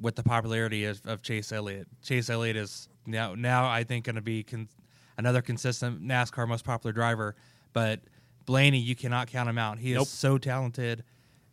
[0.00, 1.86] with the popularity of, of Chase Elliott.
[2.02, 4.68] Chase Elliott is now now I think going to be con-
[5.16, 7.36] another consistent NASCAR most popular driver,
[7.72, 8.00] but
[8.44, 9.78] Blaney you cannot count him out.
[9.78, 10.08] He is Nope.
[10.08, 11.04] so talented,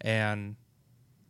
[0.02, 0.56] and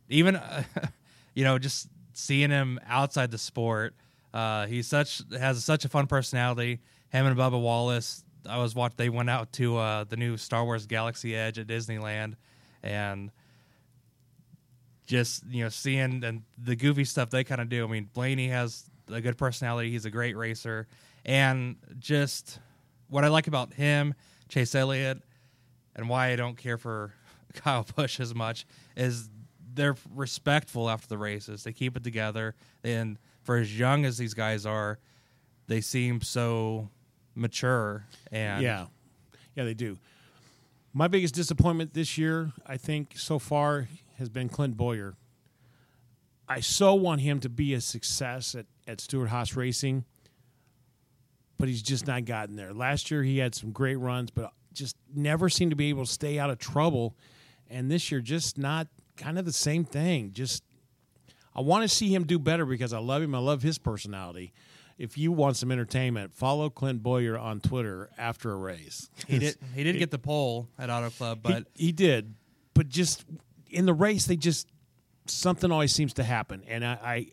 [0.08, 0.40] even
[1.34, 3.94] you know just seeing him outside the sport,
[4.34, 6.80] uh, he's such has such a fun personality.
[7.10, 8.24] Him and Bubba Wallace.
[8.48, 8.94] I was watching.
[8.96, 12.34] They went out to uh, the new Star Wars Galaxy Edge at Disneyland,
[12.82, 13.30] and
[15.06, 17.84] just you know seeing and the goofy stuff they kind of do.
[17.84, 19.90] I mean, Blaney has a good personality.
[19.90, 20.86] He's a great racer,
[21.24, 22.60] and just
[23.08, 24.14] what I like about him,
[24.48, 25.20] Chase Elliott,
[26.00, 27.12] and why I don't care for
[27.54, 29.28] Kyle Busch as much is
[29.74, 31.62] they're respectful after the races.
[31.62, 34.98] They keep it together, and for as young as these guys are,
[35.68, 36.88] they seem so
[37.34, 38.06] mature.
[38.32, 38.86] And Yeah,
[39.54, 39.98] yeah, they do.
[40.92, 45.14] My biggest disappointment this year, I think, so far, has been Clint Bowyer.
[46.48, 50.04] I so want him to be a success at, at Stewart Haas Racing,
[51.58, 52.72] but he's just not gotten there.
[52.72, 56.10] Last year, he had some great runs, but just never seemed to be able to
[56.10, 57.16] stay out of trouble.
[57.68, 60.32] And this year, just not kind of the same thing.
[60.32, 60.64] Just,
[61.54, 63.34] I want to see him do better because I love him.
[63.34, 64.52] I love his personality.
[64.98, 69.08] If you want some entertainment, follow Clint Bowyer on Twitter after a race.
[69.26, 72.34] he did he did get the pole at Auto Club, but he, he did,
[72.74, 73.24] but just
[73.70, 74.68] in the race, they just
[75.26, 77.26] something always seems to happen, and I, I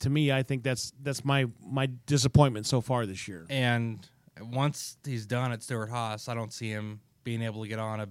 [0.00, 3.46] to me, I think that's that's my my disappointment so far this year.
[3.48, 4.06] and
[4.40, 8.00] once he's done at Stewart Haas, I don't see him being able to get on
[8.00, 8.08] a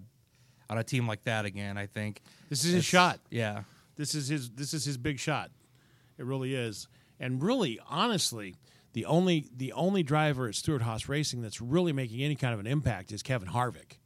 [0.70, 1.78] on a team like that again.
[1.78, 3.20] I think This is his shot.
[3.30, 3.64] Yeah,
[3.96, 5.52] This is his this is his big shot.
[6.18, 6.88] It really is,
[7.20, 8.56] and really, honestly.
[8.94, 12.60] The only the only driver at Stewart Haas Racing that's really making any kind of
[12.60, 13.98] an impact is Kevin Harvick.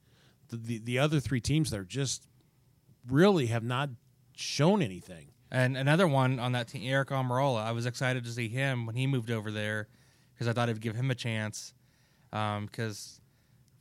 [0.48, 2.26] The, the the other three teams there just
[3.06, 3.90] really have not
[4.38, 5.28] shown anything.
[5.52, 7.64] and another one on that team, Aric Almirola.
[7.64, 9.90] I was excited to see him when he moved over there
[10.34, 11.74] because I thought it'd give him a chance.
[12.34, 13.22] Um, because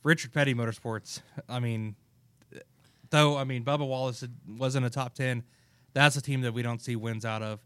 [0.03, 1.97] Richard Petty Motorsports, I mean,
[3.11, 5.43] though I mean Bubba Wallace wasn't a top ten,
[5.95, 7.61] that's a team that we don't see wins out of,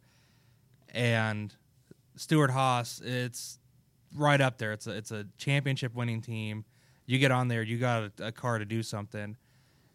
[0.94, 1.54] and
[2.16, 3.58] Stewart Haas, it's
[4.14, 4.72] right up there.
[4.72, 6.64] It's a it's a championship winning team.
[7.06, 9.36] You get on there, you got a, a car to do something.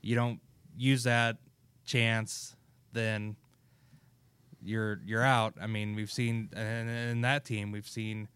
[0.01, 0.39] You don't
[0.77, 1.37] use that
[1.85, 2.55] chance,
[2.93, 3.35] then
[4.61, 5.55] you're you're out.
[5.61, 8.27] I mean, we've seen in, in that team, we've seen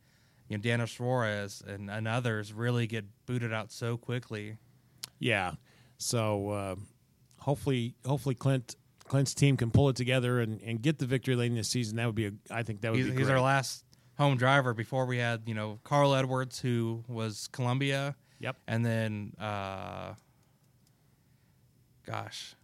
[0.50, 4.58] you know Daniel Suarez and, and others really get booted out so quickly.
[5.20, 5.54] Yeah.
[5.98, 6.76] So uh,
[7.38, 8.76] hopefully, hopefully Clint
[9.08, 11.98] Clint's team can pull it together and, and get the victory late in the season.
[11.98, 12.32] That would be a.
[12.52, 13.18] I think that would He's, be.
[13.18, 13.36] he's great.
[13.36, 13.86] our last
[14.18, 18.16] home driver before we had you know Carl Edwards who was Columbia.
[18.42, 18.56] Yep.
[18.70, 20.14] And then, uh,
[22.06, 22.56] gosh,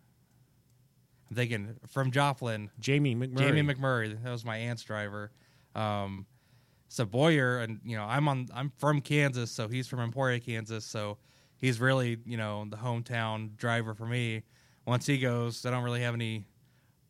[1.30, 3.40] I'm thinking from Joplin, Jamie McMurray.
[3.40, 4.24] Jamie McMurray.
[4.24, 5.32] That was my aunt's driver.
[5.76, 6.26] Um,
[6.96, 8.48] so Bowyer, and you know, I'm on.
[8.56, 10.86] I'm from Kansas, so he's from Emporia, Kansas.
[10.86, 11.18] So
[11.58, 14.44] he's really, you know, the hometown driver for me.
[14.86, 16.46] Once he goes, I don't really have any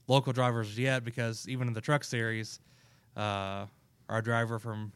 [0.08, 2.60] local drivers yet because even in the truck series,
[3.15, 3.67] uh,
[4.10, 4.91] our driver from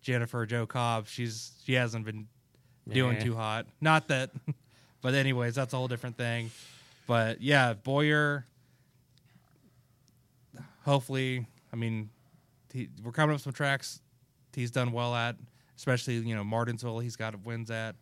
[0.00, 2.26] Jennifer Jo Cobb, she's she hasn't been
[2.88, 3.24] doing Nah.
[3.24, 3.66] too hot.
[3.82, 4.30] Not that,
[5.02, 6.50] but anyways, that's a whole different thing.
[7.06, 8.46] But yeah, Bowyer.
[10.86, 12.08] Hopefully, I mean,
[12.72, 14.00] he, we're coming up some tracks
[14.54, 15.36] he's done well at,
[15.76, 16.98] especially you know Martinsville.
[17.00, 17.96] He's got wins at.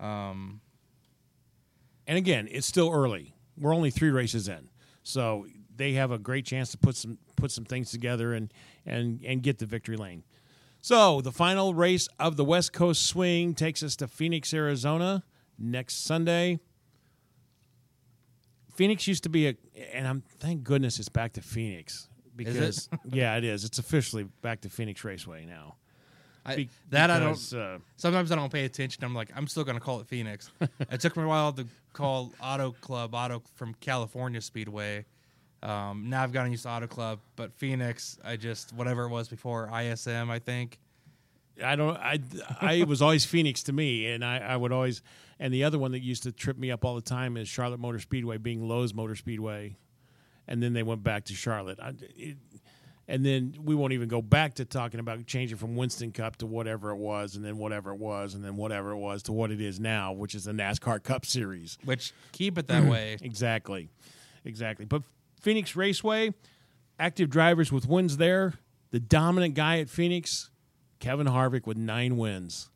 [0.00, 0.60] Um,
[2.06, 3.34] And again, it's still early.
[3.58, 4.68] We're only three races in,
[5.02, 8.52] so they have a great chance to put some put some things together and
[8.84, 10.22] and and get the victory lane.
[10.82, 15.24] So the final race of the West Coast Swing takes us to Phoenix, Arizona,
[15.58, 16.60] next Sunday.
[18.74, 19.56] Phoenix used to be a,
[19.92, 23.64] and I'm thank goodness it's back to Phoenix because yeah, it is.
[23.64, 25.76] It's officially back to Phoenix Raceway now.
[26.44, 27.52] I, Be- that I don't.
[27.52, 29.02] Uh, Sometimes I don't pay attention.
[29.02, 30.50] I'm like, I'm still going to call it Phoenix.
[30.90, 35.04] it took me a while to call Auto Club Auto from California Speedway,
[35.62, 39.28] Um, now I've gotten used to Auto Club, but Phoenix, I just whatever it was
[39.28, 40.78] before ISM, I think.
[41.64, 41.96] I don't.
[41.96, 42.20] I
[42.60, 45.02] I was always Phoenix to me, and I, I would always.
[45.38, 47.80] And the other one that used to trip me up all the time is Charlotte
[47.80, 49.76] Motor Speedway being Lowe's Motor Speedway,
[50.48, 51.78] and then they went back to Charlotte.
[51.80, 52.36] I, it,
[53.08, 56.46] and then we won't even go back to talking about changing from Winston Cup to
[56.46, 59.50] whatever it was, and then whatever it was, and then whatever it was to what
[59.50, 61.78] it is now, which is the NASCAR Cup Series.
[61.84, 62.90] Which keep it that mm.
[62.90, 63.16] way.
[63.20, 63.90] Exactly,
[64.44, 64.86] exactly.
[64.86, 65.02] But
[65.40, 66.34] Phoenix Raceway,
[66.98, 68.54] active drivers with wins there.
[68.90, 70.50] The dominant guy at Phoenix,
[70.98, 72.70] Kevin Harvick with nine wins.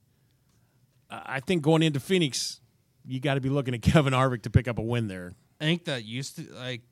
[1.10, 2.60] I I think going into Phoenix,
[3.04, 5.34] you got to be looking at Kevin Harvick to pick up a win there.
[5.60, 6.82] I think that used to like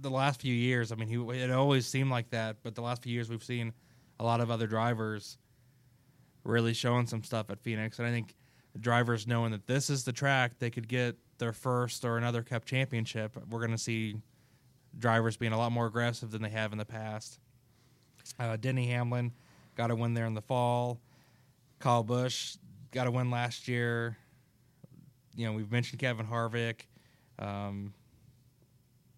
[0.00, 0.92] the last few years.
[0.92, 3.72] I mean, he it always seemed like that, but the last few years we've seen
[4.18, 5.38] a lot of other drivers
[6.44, 8.34] really showing some stuff at Phoenix, and I think
[8.80, 12.64] drivers knowing that this is the track they could get their first or another Cup
[12.64, 13.36] championship.
[13.50, 14.16] We're going to see
[14.98, 17.38] drivers being a lot more aggressive than they have in the past.
[18.38, 19.32] Uh, Denny Hamlin
[19.76, 21.00] got a win there in the fall.
[21.78, 22.56] Kyle Busch
[22.92, 24.16] got a win last year.
[25.36, 26.82] You know, we've mentioned Kevin Harvick.
[27.38, 27.92] Um,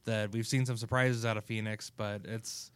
[0.07, 2.73] that we've seen some surprises out of Phoenix, but it's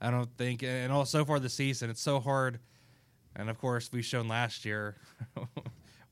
[0.00, 2.58] I don't think and all so far this season it's so hard.
[3.34, 4.96] And of course, we've shown last year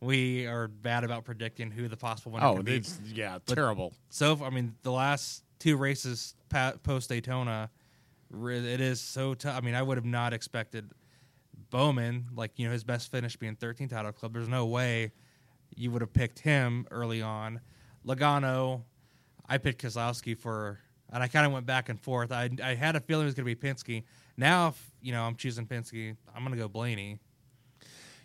[0.01, 2.77] we are bad about predicting who the possible winner Oh, could be.
[2.77, 3.93] it's, yeah, terrible.
[4.09, 6.35] So I mean, the last two races
[6.83, 7.69] post Daytona,
[8.33, 9.57] it is so tough.
[9.57, 10.91] I mean, I would have not expected
[11.71, 14.33] Bowman, like you know, his best finish being 13th out of club.
[14.33, 15.13] There's no way
[15.77, 17.61] you would have picked him early on.
[18.07, 18.83] Logano,
[19.51, 20.79] I picked Keselowski for,
[21.13, 22.31] and I kind of went back and forth.
[22.31, 24.05] I I had a feeling it was going to be Penske.
[24.37, 27.19] Now, if you know I'm choosing Penske, I'm going to go Blaney.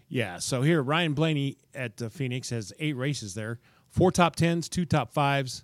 [0.08, 0.38] Yeah.
[0.38, 3.60] So here, Ryan Blaney at uh, Phoenix has eight races there,
[3.90, 5.64] four top tens, two top fives,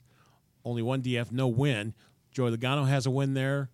[0.65, 1.93] only one DF, no win.
[2.31, 3.69] Joey Logano has a win there.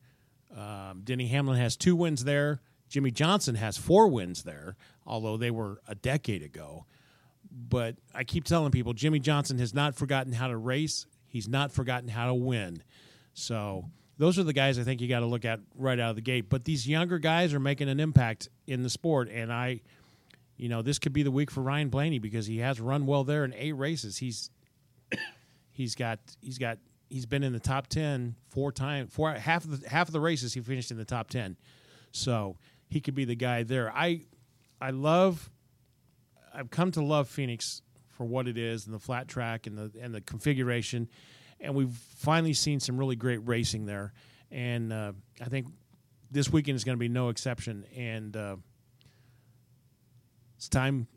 [0.56, 2.62] Um, Denny Hamlin has two wins there.
[2.90, 6.86] Jimmie Johnson has four wins there, although they were a decade ago.
[7.50, 11.06] But I keep telling people Jimmie Johnson has not forgotten how to race.
[11.38, 12.82] He's not forgotten how to win.
[13.36, 13.86] So
[14.18, 16.24] those are the guys I think you got to look at right out of the
[16.24, 16.50] gate.
[16.50, 19.82] But these younger guys are making an impact in the sport, and I
[20.58, 23.24] you know, this could be the week for Ryan Blaney because he has run well
[23.24, 24.18] there in eight races.
[24.18, 24.50] He's
[25.72, 29.14] he's got he's got he's been in the top ten four times.
[29.14, 31.56] Four half of the half of the races he finished in the top ten,
[32.12, 32.58] so
[32.90, 33.96] he could be the guy there.
[33.96, 34.22] I
[34.82, 35.52] I love
[36.52, 37.84] I've come to love Phoenix
[38.18, 41.08] for what it is and the flat track and the and the configuration,
[41.60, 44.14] and we've finally seen some really great racing there.
[44.52, 45.68] And uh, I think
[46.32, 47.86] this weekend is going to be no exception.
[47.96, 48.56] And uh,
[50.56, 51.08] it's time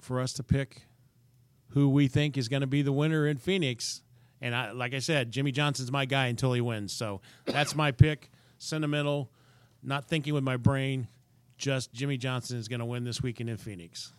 [0.00, 0.82] for us to pick
[1.70, 4.02] who we think is going to be the winner in Phoenix.
[4.40, 6.92] And I, like I said, Jimmie Johnson's my guy until he wins.
[6.92, 8.30] So that's my pick.
[8.58, 9.30] Sentimental,
[9.82, 11.08] not thinking with my brain.
[11.58, 14.12] Just Jimmie Johnson is going to win this weekend in Phoenix.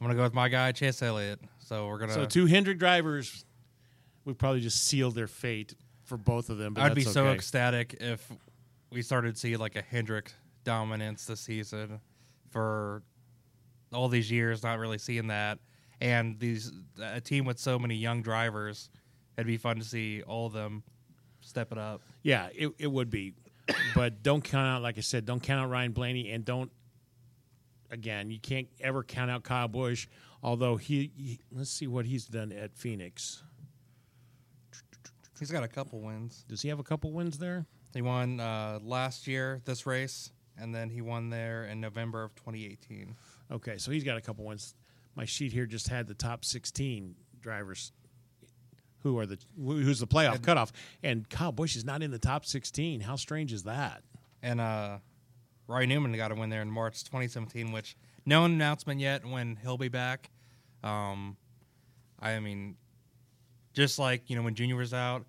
[0.00, 1.40] I'm to go with my guy Chase Elliott.
[1.58, 2.14] So we're gonna.
[2.14, 3.44] So two Hendrick drivers,
[4.24, 6.74] we probably just sealed their fate for both of them.
[6.74, 7.34] But I'd be so okay.
[7.34, 8.30] ecstatic if
[8.90, 10.32] we started to see like a Hendrick
[10.64, 12.00] dominance this season
[12.50, 13.02] for
[13.92, 15.58] all these years, not really seeing that.
[16.00, 18.88] And these a team with so many young drivers,
[19.36, 20.82] it'd be fun to see all of them
[21.40, 22.00] step it up.
[22.22, 23.34] Yeah, it, it would be.
[23.94, 26.70] but don't count out, like I said, don't count out Ryan Blaney and don't,
[27.90, 30.06] again, you can't ever count out Kyle Busch,
[30.42, 33.42] although he, he let's see what he's done at Phoenix.
[35.38, 36.44] He's got a couple wins.
[36.48, 37.66] Does he have a couple wins there?
[37.94, 42.34] He won uh, last year this race, and then he won there in November of
[42.36, 43.16] 2018.
[43.50, 44.74] Okay, so he's got a couple wins.
[45.16, 47.92] My sheet here just had the top 16 drivers
[49.02, 50.72] who are the who's the playoff cutoff,
[51.02, 53.00] and Kyle Busch is not in the top 16.
[53.00, 54.02] How strange is that?
[54.42, 54.98] And uh,
[55.70, 59.78] Ryan Newman got a win there in March 2017, which no announcement yet when he'll
[59.78, 60.30] be back.
[60.82, 61.36] Um,
[62.18, 62.74] I mean,
[63.72, 65.24] just like you know when Junior was out,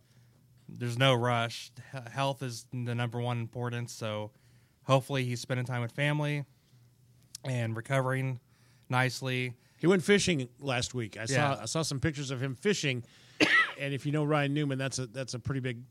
[0.68, 1.72] there's no rush.
[1.94, 3.94] H- health is the number one importance.
[3.94, 4.32] So
[4.84, 6.44] hopefully he's spending time with family
[7.46, 8.40] and recovering
[8.90, 9.54] nicely.
[9.78, 11.18] He went fishing last week.
[11.18, 11.56] I Yeah.
[11.56, 13.04] saw I saw some pictures of him fishing,
[13.80, 15.84] and if you know Ryan Newman, that's a that's a pretty big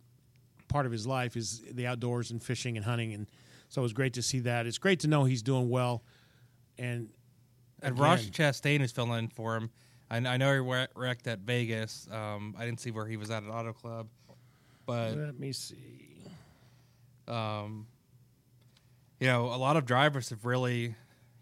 [0.66, 3.28] part of his life is the outdoors and fishing and hunting, and
[3.70, 4.66] so it was great to see that.
[4.66, 6.02] It's great to know he's doing well,
[6.76, 7.08] and
[7.82, 9.70] And again, Ross Chastain is filling in for him.
[10.10, 12.06] I, I know he wrecked at Vegas.
[12.10, 14.08] Um, I didn't see where he was at at Auto Club,
[14.84, 16.18] but Let me see.
[17.28, 17.86] um,
[19.20, 20.94] you know, a lot of drivers have really,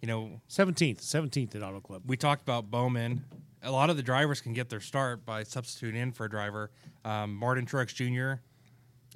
[0.02, 2.02] you know, Seventeenth, seventeenth at Auto Club.
[2.06, 3.24] we talked about Bowman.
[3.62, 6.70] A lot of the drivers can get their start by substituting in for a driver.
[7.04, 8.40] Um, Martin Truex Jr.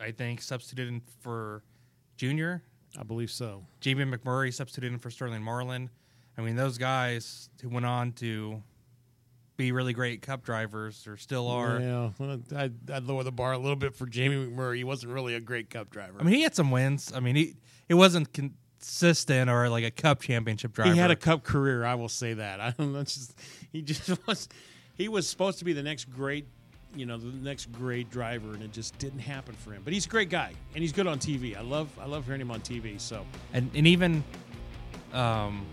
[0.02, 1.62] I think, substituted in for
[2.16, 2.62] Junior.
[2.98, 3.64] I believe so.
[3.80, 5.90] Jamie McMurray substituted in for Sterling Marlin.
[6.36, 8.62] I mean, those guys who went on to
[9.56, 11.80] be really great Cup drivers or still are.
[11.80, 12.10] Yeah,
[12.56, 14.78] I'd, I'd lower the bar a little bit for Jamie McMurray.
[14.78, 16.18] He wasn't really a great Cup driver.
[16.20, 17.12] I mean, he had some wins.
[17.14, 17.56] I mean, he
[17.88, 20.92] it wasn't consistent or like a Cup championship driver.
[20.92, 21.84] he had a Cup career.
[21.84, 22.60] I will say that.
[22.60, 23.02] I don't know.
[23.04, 23.34] Just
[23.70, 24.48] he just was.
[24.94, 26.46] He was supposed to be the next great,
[26.94, 29.82] you know, the next great driver, and it just didn't happen for him.
[29.84, 31.56] But he's a great guy, and he's good on TV.
[31.56, 33.00] I love I love hearing him on TV.
[33.00, 34.22] So and and even,
[35.12, 35.64] um,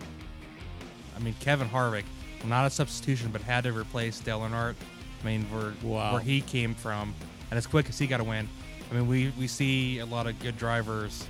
[1.15, 2.05] I mean, Kevin Harvick,
[2.45, 4.75] not a substitution, but had to replace Dale Earnhardt.
[5.21, 6.13] I mean, where Wow.
[6.13, 7.13] where he came from,
[7.51, 8.47] and as quick as he got a win.
[8.89, 11.27] I mean, we we see a lot of good drivers,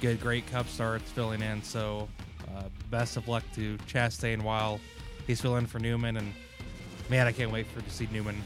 [0.00, 1.62] good great Cup starts filling in.
[1.62, 2.08] So,
[2.54, 4.78] uh, best of luck to Chastain while
[5.26, 6.16] he's filling in for Newman.
[6.18, 6.32] And
[7.08, 8.36] man, I can't wait for to see Newman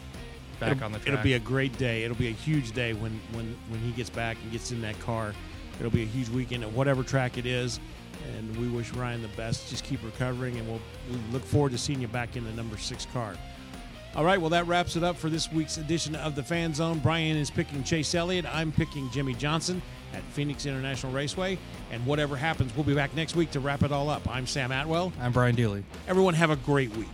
[0.60, 1.08] back it'll, on the track.
[1.08, 2.04] it'll be a great day.
[2.04, 4.98] It'll be a huge day when when when he gets back and gets in that
[5.00, 5.34] car.
[5.78, 7.80] It'll be a huge weekend at whatever track it is.
[8.36, 9.68] And we wish Ryan the best.
[9.68, 10.80] Just keep recovering, and we'll,
[11.10, 13.34] we look forward to seeing you back in the number six car.
[14.14, 16.98] All right, well, that wraps it up for this week's edition of the Fan Zone.
[16.98, 18.44] Brian is picking Chase Elliott.
[18.54, 19.80] I'm picking Jimmie Johnson
[20.12, 21.58] at Phoenix International Raceway.
[21.90, 24.28] And whatever happens, we'll be back next week to wrap it all up.
[24.28, 25.14] I'm Sam Atwell.
[25.18, 25.82] I'm Brian Dooley.
[26.06, 27.08] Everyone, have a great week.